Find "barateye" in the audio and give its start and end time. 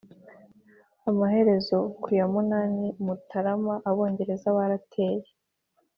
4.57-5.25